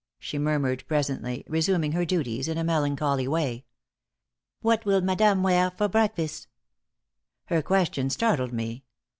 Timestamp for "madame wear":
5.01-5.69